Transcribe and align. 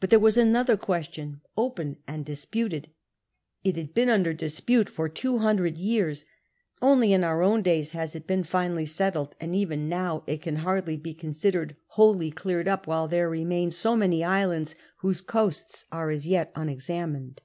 But 0.00 0.10
there 0.10 0.18
was 0.18 0.36
another 0.36 0.76
question 0.76 1.40
open 1.56 1.96
and 2.06 2.26
disputed. 2.26 2.90
It 3.64 3.74
liiul 3.76 3.94
been 3.94 4.10
under 4.10 4.34
dispute 4.34 4.90
for 4.90 5.08
two 5.08 5.38
hundred 5.38 5.78
years; 5.78 6.26
only 6.82 7.14
in 7.14 7.24
our 7.24 7.42
own 7.42 7.62
days 7.62 7.92
has 7.92 8.14
it 8.14 8.26
been 8.26 8.44
finally 8.44 8.84
settled, 8.84 9.34
and 9.40 9.56
even 9.56 9.88
now 9.88 10.24
it 10.26 10.42
can 10.42 10.56
hardly 10.56 10.98
be 10.98 11.14
considered 11.14 11.74
wholly 11.86 12.30
cleared 12.30 12.68
up 12.68 12.86
while 12.86 13.08
there 13.08 13.30
remain 13.30 13.70
so 13.70 13.96
many 13.96 14.22
islands 14.22 14.74
whoso 14.98 15.24
coasts 15.24 15.86
are 15.90 16.10
as 16.10 16.26
yet 16.26 16.52
unexamined. 16.54 17.40